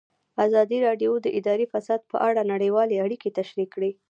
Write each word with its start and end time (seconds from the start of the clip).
ازادي 0.45 0.77
راډیو 0.87 1.11
د 1.21 1.27
اداري 1.39 1.65
فساد 1.73 2.01
په 2.11 2.17
اړه 2.27 2.41
نړیوالې 2.53 2.95
اړیکې 3.05 3.29
تشریح 3.39 3.67
کړي. 3.75 3.91